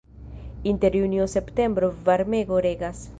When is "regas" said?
2.59-3.07